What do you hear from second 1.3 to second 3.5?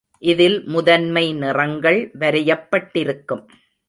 நிறங்கள் வரையப்பட்டிருக்கும்.